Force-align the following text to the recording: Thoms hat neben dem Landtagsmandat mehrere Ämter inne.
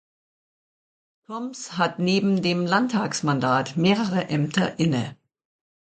Thoms 1.27 1.77
hat 1.77 1.99
neben 1.99 2.41
dem 2.41 2.65
Landtagsmandat 2.65 3.77
mehrere 3.77 4.29
Ämter 4.29 4.79
inne. 4.79 5.15